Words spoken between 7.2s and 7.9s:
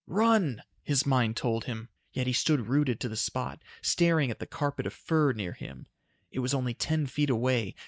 away.